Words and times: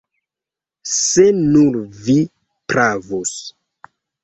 Se 0.93 1.25
nur 1.51 1.77
vi 2.07 2.17
pravus! 2.73 3.37